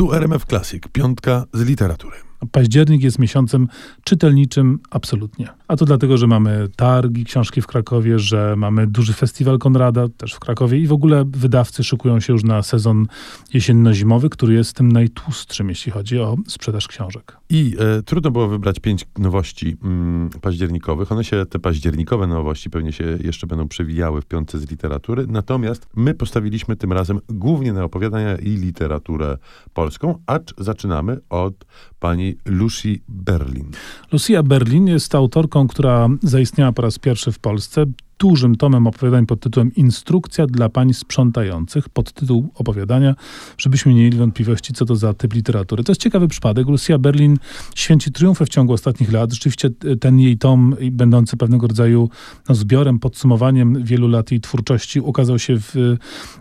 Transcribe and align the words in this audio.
Tu 0.00 0.12
RMF 0.14 0.46
Classic, 0.46 0.88
piątka 0.92 1.44
z 1.52 1.60
literatury. 1.60 2.29
Październik 2.52 3.02
jest 3.02 3.18
miesiącem 3.18 3.68
czytelniczym 4.04 4.78
absolutnie. 4.90 5.48
A 5.68 5.76
to 5.76 5.84
dlatego, 5.84 6.16
że 6.16 6.26
mamy 6.26 6.68
targi 6.76 7.24
książki 7.24 7.62
w 7.62 7.66
Krakowie, 7.66 8.18
że 8.18 8.54
mamy 8.56 8.86
duży 8.86 9.12
festiwal 9.12 9.58
Konrada 9.58 10.08
też 10.08 10.34
w 10.34 10.40
Krakowie 10.40 10.78
i 10.78 10.86
w 10.86 10.92
ogóle 10.92 11.24
wydawcy 11.26 11.84
szykują 11.84 12.20
się 12.20 12.32
już 12.32 12.44
na 12.44 12.62
sezon 12.62 13.06
jesienno-zimowy, 13.54 14.28
który 14.28 14.54
jest 14.54 14.76
tym 14.76 14.92
najtłustszym, 14.92 15.68
jeśli 15.68 15.92
chodzi 15.92 16.18
o 16.18 16.36
sprzedaż 16.46 16.88
książek. 16.88 17.36
I 17.50 17.76
e, 17.78 18.02
trudno 18.02 18.30
było 18.30 18.48
wybrać 18.48 18.80
pięć 18.80 19.06
nowości 19.18 19.76
mm, 19.84 20.30
październikowych. 20.40 21.12
One 21.12 21.24
się, 21.24 21.46
te 21.46 21.58
październikowe 21.58 22.26
nowości 22.26 22.70
pewnie 22.70 22.92
się 22.92 23.18
jeszcze 23.20 23.46
będą 23.46 23.68
przewijały 23.68 24.20
w 24.20 24.26
piątce 24.26 24.58
z 24.58 24.70
literatury. 24.70 25.26
Natomiast 25.26 25.86
my 25.96 26.14
postawiliśmy 26.14 26.76
tym 26.76 26.92
razem 26.92 27.20
głównie 27.28 27.72
na 27.72 27.84
opowiadania 27.84 28.36
i 28.36 28.48
literaturę 28.48 29.38
polską, 29.74 30.18
acz 30.26 30.54
zaczynamy 30.58 31.18
od 31.30 31.64
pani 32.00 32.36
Lucy 32.44 33.00
Berlin. 33.08 33.70
Lucia 34.12 34.42
Berlin 34.42 34.86
jest 34.86 35.14
autorką, 35.14 35.68
która 35.68 36.08
zaistniała 36.22 36.72
po 36.72 36.82
raz 36.82 36.98
pierwszy 36.98 37.32
w 37.32 37.38
Polsce 37.38 37.86
dużym 38.20 38.56
tomem 38.56 38.86
opowiadań 38.86 39.26
pod 39.26 39.40
tytułem 39.40 39.74
Instrukcja 39.74 40.46
dla 40.46 40.68
pań 40.68 40.94
sprzątających, 40.94 41.88
podtytuł 41.88 42.48
opowiadania, 42.54 43.14
żebyśmy 43.58 43.94
nie 43.94 44.02
mieli 44.02 44.18
wątpliwości, 44.18 44.72
co 44.72 44.84
to 44.84 44.96
za 44.96 45.14
typ 45.14 45.34
literatury. 45.34 45.84
To 45.84 45.92
jest 45.92 46.00
ciekawy 46.00 46.28
przypadek. 46.28 46.68
Lucia 46.68 46.98
Berlin 46.98 47.38
święci 47.74 48.12
triumfy 48.12 48.44
w 48.44 48.48
ciągu 48.48 48.72
ostatnich 48.72 49.12
lat. 49.12 49.32
Rzeczywiście 49.32 49.70
ten 50.00 50.18
jej 50.18 50.38
tom, 50.38 50.76
będący 50.92 51.36
pewnego 51.36 51.66
rodzaju 51.66 52.08
no, 52.48 52.54
zbiorem, 52.54 52.98
podsumowaniem 52.98 53.84
wielu 53.84 54.08
lat 54.08 54.30
jej 54.30 54.40
twórczości, 54.40 55.00
ukazał 55.00 55.38
się 55.38 55.56
w, 55.58 55.70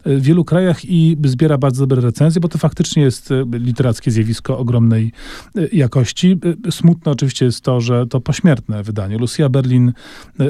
w 0.06 0.22
wielu 0.22 0.46
krajach 0.46 0.86
i 0.86 1.18
zbiera 1.26 1.58
bardzo 1.58 1.88
dobre 1.88 2.02
recenzje, 2.02 2.42
bo 2.42 2.48
to 2.48 2.58
faktycznie 2.58 3.04
jest 3.04 3.32
e, 3.32 3.46
literackie 3.52 4.12
zjawisko 4.12 4.58
ogromnej 4.58 5.12
e, 5.56 5.68
jakości. 5.74 6.40
E, 6.68 6.72
smutne 6.72 7.12
oczywiście 7.12 7.46
jest 7.46 7.62
to, 7.62 7.82
że 7.82 8.08
to 8.08 8.22
pośmiertne 8.22 8.84
wydanie. 8.84 9.18
Lucia 9.18 9.50
Berlin 9.50 9.94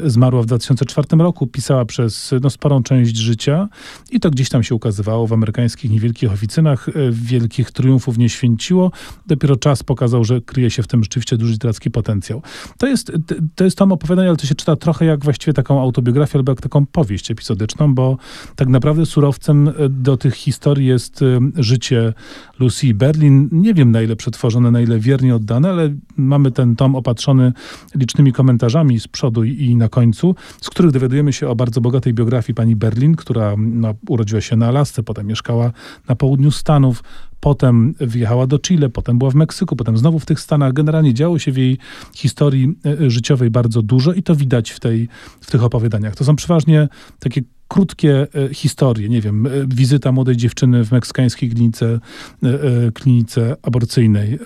zmarła 0.06 0.42
w 0.42 0.46
2004 0.46 1.08
roku, 1.22 1.48
pisała 1.48 1.86
przez 1.86 2.34
no, 2.42 2.50
sporą 2.50 2.84
część 2.84 3.16
życia 3.16 3.70
i 4.12 4.20
to 4.20 4.32
gdzieś 4.32 4.50
tam 4.50 4.64
się 4.64 4.76
ukazywało 4.76 5.28
w 5.28 5.34
amerykańskich 5.34 5.92
niewielkich 5.92 6.32
oficynach. 6.32 6.90
E, 6.90 6.92
wielkich 7.12 7.72
triumfów 7.72 8.18
nie 8.18 8.30
święciło. 8.30 8.92
Dopiero 9.28 9.56
czas 9.56 9.84
pokazał, 9.84 10.24
że 10.24 10.42
kryje 10.42 10.72
się 10.72 10.84
w 10.84 10.88
tym 10.88 11.04
rzeczywiście 11.04 11.38
duży 11.38 11.52
literacki 11.52 11.92
potencjał. 11.92 12.42
To 12.78 12.88
jest, 12.88 13.12
to 13.56 13.64
jest 13.64 13.78
tom 13.78 13.92
opowiadania, 13.92 14.30
ale 14.30 14.38
to 14.38 14.48
się 14.48 14.56
czyta 14.56 14.76
trochę 14.76 15.06
jak 15.06 15.24
właściwie 15.24 15.54
taką 15.54 15.82
autobiografię 15.82 16.40
albo 16.40 16.52
jak 16.52 16.62
taką 16.62 16.86
powieść 16.86 17.32
epizodyczną, 17.32 17.96
bo 17.96 18.18
tak 18.56 18.68
naprawdę 18.68 19.06
surowcem 19.06 19.68
e, 19.68 19.74
do 19.90 20.18
tych 20.18 20.36
historii 20.36 20.88
jest 20.88 21.22
e, 21.22 21.40
życie 21.56 22.14
Lucy 22.60 22.94
Berlin. 22.94 23.50
Nie 23.52 23.74
wiem 23.74 23.92
na 23.92 24.02
ile 24.02 24.16
przetworzone, 24.16 24.72
na 24.72 24.82
ile 24.82 25.00
wiernie 25.00 25.36
oddane, 25.36 25.70
ale 25.70 25.96
mamy 26.18 26.52
ten 26.52 26.76
tom 26.76 26.96
opatrzony 26.96 27.54
licznymi 27.96 28.34
komentarzami 28.34 29.00
z 29.00 29.08
przodu 29.08 29.44
i 29.44 29.76
na 29.76 29.90
końcu, 29.90 30.36
z 30.62 30.70
których 30.70 30.92
dowiadujemy 30.92 31.09
dowiadujemy 31.10 31.34
się 31.34 31.50
o 31.50 31.56
bardzo 31.56 31.82
bogatej 31.82 32.14
biografii 32.14 32.56
pani 32.56 32.76
Berlin, 32.76 33.16
która 33.16 33.56
no, 33.58 33.94
urodziła 34.10 34.42
się 34.42 34.56
na 34.56 34.68
Alasce, 34.68 35.04
potem 35.04 35.28
mieszkała 35.28 35.72
na 36.08 36.16
południu 36.16 36.52
Stanów, 36.52 37.04
potem 37.40 37.94
wyjechała 38.00 38.48
do 38.48 38.60
Chile, 38.60 38.90
potem 38.90 39.18
była 39.18 39.32
w 39.32 39.36
Meksyku, 39.36 39.76
potem 39.76 39.98
znowu 39.98 40.20
w 40.20 40.26
tych 40.26 40.40
Stanach. 40.40 40.74
Generalnie 40.74 41.14
działo 41.14 41.40
się 41.40 41.52
w 41.52 41.58
jej 41.58 41.78
historii 42.16 42.76
e, 42.86 43.10
życiowej 43.10 43.50
bardzo 43.50 43.82
dużo 43.82 44.14
i 44.14 44.24
to 44.24 44.36
widać 44.36 44.72
w, 44.72 44.80
tej, 44.80 45.08
w 45.42 45.52
tych 45.52 45.64
opowiadaniach. 45.64 46.16
To 46.16 46.24
są 46.24 46.36
przeważnie 46.36 46.88
takie 47.20 47.42
krótkie 47.70 48.28
e, 48.36 48.54
historie, 48.54 49.10
nie 49.10 49.22
wiem, 49.22 49.48
e, 49.48 49.50
wizyta 49.68 50.12
młodej 50.12 50.38
dziewczyny 50.38 50.86
w 50.86 50.92
meksykańskiej 50.92 51.50
klinice, 51.50 52.00
e, 52.44 52.92
klinice 52.92 53.56
aborcyjnej, 53.62 54.40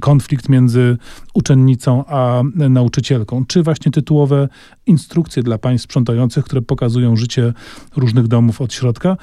konflikt 0.00 0.48
między 0.48 0.96
uczennicą 1.34 2.04
a 2.06 2.42
nauczycielką, 2.54 3.46
czy 3.46 3.62
właśnie 3.62 3.92
tytułowe 3.92 4.48
instrukcje 4.86 5.42
dla 5.42 5.58
państw 5.58 5.84
sprzątających, 5.84 6.44
które 6.44 6.62
pokazują 6.62 7.16
życie 7.16 7.52
różnych 7.96 8.28
domów 8.28 8.60
od 8.60 8.74
środka. 8.74 9.16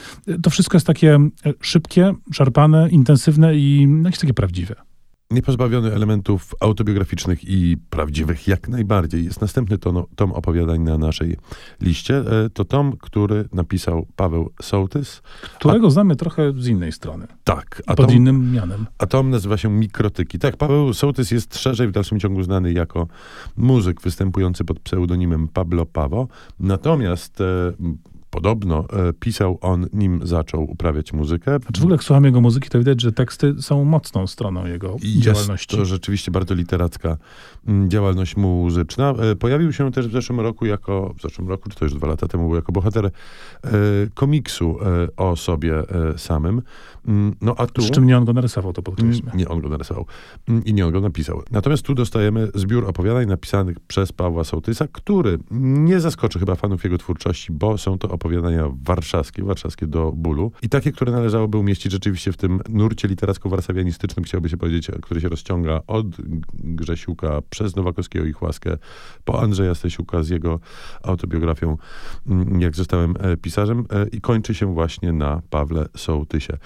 To 0.44 0.50
wszystko 0.50 0.76
jest 0.76 0.88
takie 0.88 1.20
szybkie, 1.62 2.14
szarpane, 2.32 2.90
intensywne 2.90 3.56
i 3.56 3.88
no, 3.88 4.08
jakieś 4.10 4.20
takie 4.20 4.34
prawdziwe 4.34 4.89
niepozbawiony 5.32 5.94
elementów 5.94 6.56
autobiograficznych 6.60 7.44
i 7.44 7.78
prawdziwych 7.90 8.48
jak 8.48 8.68
najbardziej. 8.68 9.26
Jest 9.26 9.42
następny 9.42 9.78
tom, 9.78 10.04
tom 10.16 10.32
opowiadań 10.32 10.82
na 10.82 10.98
naszej 10.98 11.38
liście. 11.82 12.18
E, 12.18 12.50
to 12.50 12.66
tom, 12.66 12.98
który 12.98 13.50
napisał 13.54 14.08
Paweł 14.16 14.52
Sołtys. 14.62 15.22
Którego 15.56 15.88
a, 15.88 15.90
znamy 15.90 16.16
trochę 16.16 16.54
z 16.58 16.68
innej 16.68 16.92
strony. 16.92 17.28
Tak. 17.44 17.84
A 17.88 17.96
pod 17.96 18.08
tom, 18.08 18.16
innym 18.16 18.52
mianem. 18.54 18.86
A 18.98 19.06
tom 19.06 19.30
nazywa 19.30 19.58
się 19.58 19.70
Mikrotyki. 19.70 20.40
Tak, 20.40 20.58
Paweł 20.58 20.94
Sołtys 20.94 21.32
jest 21.32 21.58
szerzej 21.58 21.88
w 21.88 21.92
dalszym 21.92 22.20
ciągu 22.20 22.44
znany 22.44 22.74
jako 22.74 23.08
muzyk 23.58 24.02
występujący 24.02 24.66
pod 24.66 24.80
pseudonimem 24.80 25.48
Pablo 25.48 25.86
Pawo. 25.86 26.28
Natomiast 26.60 27.42
e, 27.42 27.46
Podobno 28.30 28.86
e, 28.94 29.14
pisał 29.14 29.58
on, 29.62 29.88
nim 29.94 30.20
zaczął 30.24 30.64
uprawiać 30.72 31.14
muzykę. 31.14 31.60
Znaczy 31.60 31.82
w 31.82 31.84
ogóle 31.84 31.94
jak 31.94 32.04
słucham 32.04 32.26
jego 32.26 32.42
muzyki, 32.42 32.70
to 32.70 32.80
widać, 32.80 33.02
że 33.02 33.12
teksty 33.12 33.56
są 33.62 33.86
mocną 33.86 34.28
stroną 34.28 34.66
jego 34.66 34.96
I 35.02 35.20
działalności. 35.20 35.76
Jest 35.76 35.82
to 35.82 35.86
rzeczywiście 35.86 36.32
bardzo 36.32 36.54
literacka 36.54 37.18
mm, 37.68 37.90
działalność 37.90 38.38
muzyczna. 38.38 39.10
E, 39.10 39.36
pojawił 39.36 39.74
się 39.74 39.92
też 39.92 40.08
w 40.08 40.12
zeszłym 40.12 40.40
roku 40.40 40.66
jako, 40.66 41.14
w 41.18 41.22
zeszłym 41.22 41.50
roku, 41.50 41.70
czy 41.70 41.76
to 41.76 41.86
już 41.86 41.94
dwa 41.94 42.08
lata 42.08 42.28
temu, 42.28 42.56
jako 42.56 42.72
bohater 42.72 43.06
e, 43.06 43.12
komiksu 44.14 44.78
o 45.18 45.36
sobie 45.36 45.84
samym. 46.18 46.62
Mm, 47.08 47.36
no 47.42 47.56
a 47.58 47.68
tu... 47.68 47.82
Z 47.82 47.92
czym 47.92 48.06
nie 48.06 48.18
on 48.18 48.26
go 48.26 48.34
narysował, 48.34 48.74
to 48.74 48.82
podkreślmy. 48.82 49.32
Nie 49.36 49.48
on 49.48 49.62
go 49.62 49.70
narysował. 49.70 50.06
Mm, 50.48 50.66
I 50.66 50.74
nie 50.74 50.86
on 50.86 50.92
go 50.92 51.02
napisał. 51.02 51.44
Natomiast 51.52 51.84
tu 51.84 51.96
dostajemy 51.96 52.48
zbiór 52.56 52.86
opowiadań 52.90 53.28
napisanych 53.28 53.80
przez 53.80 54.12
Pawła 54.12 54.44
Sołtysa, 54.44 54.88
który 54.92 55.40
nie 55.52 56.00
zaskoczy 56.00 56.40
chyba 56.40 56.56
fanów 56.56 56.84
jego 56.84 56.98
twórczości, 56.98 57.52
bo 57.52 57.78
są 57.78 57.98
to 57.98 58.12
opowiadania 58.20 58.70
warszawskie, 58.84 59.44
warszawskie 59.44 59.88
do 59.88 60.12
bólu 60.12 60.52
i 60.62 60.70
takie, 60.70 60.92
które 60.92 61.12
należałoby 61.12 61.58
umieścić 61.58 61.92
rzeczywiście 61.92 62.32
w 62.32 62.38
tym 62.38 62.60
nurcie 62.70 63.08
literacko-warszawianistycznym, 63.08 64.24
chciałoby 64.24 64.50
się 64.50 64.58
powiedzieć, 64.58 64.88
który 65.02 65.22
się 65.22 65.30
rozciąga 65.30 65.82
od 65.88 66.08
Grzesiuka 66.54 67.42
przez 67.50 67.76
Nowakowskiego 67.76 68.26
i 68.26 68.32
Chłaskę 68.32 68.78
po 69.26 69.42
Andrzeja 69.42 69.76
Stasiuka 69.76 70.24
z 70.24 70.30
jego 70.30 70.60
autobiografią 71.04 71.78
mm, 72.28 72.62
Jak 72.62 72.76
zostałem 72.76 73.16
e, 73.20 73.38
pisarzem 73.38 73.86
e, 73.90 74.08
i 74.08 74.22
kończy 74.22 74.54
się 74.56 74.74
właśnie 74.74 75.14
na 75.14 75.42
Pawle 75.50 75.86
Sołtysie. 75.98 76.58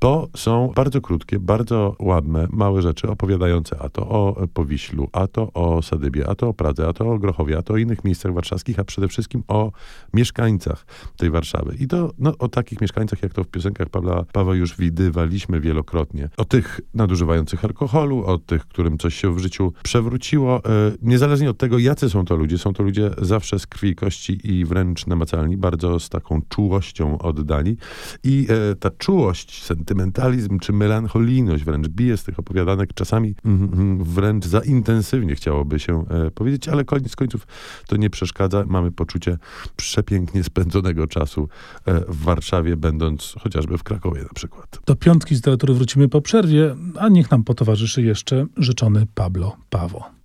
To 0.00 0.28
są 0.36 0.72
bardzo 0.76 1.00
krótkie, 1.00 1.38
bardzo 1.38 1.96
ładne, 1.98 2.46
małe 2.50 2.82
rzeczy 2.82 3.08
opowiadające 3.08 3.78
a 3.78 3.88
to 3.88 4.08
o 4.08 4.46
Powiślu, 4.54 5.08
a 5.12 5.26
to 5.26 5.52
o 5.52 5.82
Sadybie, 5.82 6.28
a 6.28 6.34
to 6.34 6.48
o 6.48 6.54
Pradze, 6.54 6.88
a 6.88 6.92
to 6.92 7.10
o 7.10 7.18
Grochowie, 7.18 7.58
a 7.58 7.62
to 7.62 7.74
o 7.74 7.76
innych 7.76 8.04
miejscach 8.04 8.34
warszawskich, 8.34 8.78
a 8.78 8.84
przede 8.84 9.08
wszystkim 9.08 9.42
o 9.48 9.72
mieszkańcach 10.14 10.86
tej 11.16 11.30
Warszawy. 11.30 11.76
I 11.80 11.88
to 11.88 12.12
no, 12.18 12.32
o 12.38 12.48
takich 12.48 12.80
mieszkańcach, 12.80 13.22
jak 13.22 13.32
to 13.32 13.44
w 13.44 13.48
piosenkach 13.48 13.88
Pawła, 13.88 14.24
Pawła 14.32 14.54
już 14.54 14.76
widywaliśmy 14.76 15.60
wielokrotnie. 15.60 16.28
O 16.36 16.44
tych 16.44 16.80
nadużywających 16.94 17.64
alkoholu, 17.64 18.24
o 18.24 18.38
tych, 18.38 18.66
którym 18.66 18.98
coś 18.98 19.14
się 19.14 19.34
w 19.34 19.38
życiu 19.38 19.72
przewróciło. 19.82 20.56
E, 20.56 20.60
niezależnie 21.02 21.50
od 21.50 21.58
tego, 21.58 21.78
jacy 21.78 22.10
są 22.10 22.24
to 22.24 22.36
ludzie, 22.36 22.58
są 22.58 22.72
to 22.72 22.82
ludzie 22.82 23.10
zawsze 23.18 23.58
z 23.58 23.66
krwi 23.66 23.88
i 23.88 23.94
kości 23.94 24.52
i 24.52 24.64
wręcz 24.64 25.06
namacalni, 25.06 25.56
bardzo 25.56 26.00
z 26.00 26.08
taką 26.08 26.42
czułością 26.48 27.18
oddani. 27.18 27.76
I 28.24 28.46
e, 28.72 28.76
ta 28.76 28.90
czułość, 28.90 29.64
sentyment 29.64 29.89
sentymentalizm 29.90 30.58
czy 30.58 30.72
melancholijność 30.72 31.64
wręcz 31.64 31.88
bije 31.88 32.16
z 32.16 32.24
tych 32.24 32.38
opowiadanek, 32.38 32.94
czasami 32.94 33.34
mm, 33.44 34.04
wręcz 34.04 34.46
za 34.46 34.60
intensywnie 34.60 35.34
chciałoby 35.34 35.78
się 35.78 36.04
e, 36.10 36.30
powiedzieć, 36.30 36.68
ale 36.68 36.84
koniec 36.84 37.16
końców 37.16 37.46
to 37.88 37.96
nie 37.96 38.10
przeszkadza. 38.10 38.64
Mamy 38.66 38.92
poczucie 38.92 39.38
przepięknie 39.76 40.44
spędzonego 40.44 41.06
czasu 41.06 41.48
e, 41.86 42.00
w 42.08 42.22
Warszawie, 42.22 42.76
będąc 42.76 43.34
chociażby 43.40 43.78
w 43.78 43.82
Krakowie 43.82 44.22
na 44.22 44.34
przykład. 44.34 44.80
Do 44.86 44.96
piątki 44.96 45.34
z 45.34 45.38
literatury 45.38 45.74
wrócimy 45.74 46.08
po 46.08 46.20
przerwie, 46.20 46.76
a 46.98 47.08
niech 47.08 47.30
nam 47.30 47.44
potowarzyszy 47.44 48.02
jeszcze 48.02 48.46
rzeczony 48.56 49.06
Pablo 49.14 49.56
Pawo. 49.70 50.19